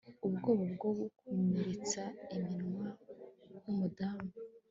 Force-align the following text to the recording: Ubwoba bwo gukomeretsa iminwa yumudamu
Ubwoba 0.27 0.65
bwo 0.75 0.89
gukomeretsa 0.99 2.03
iminwa 2.35 2.87
yumudamu 3.63 4.27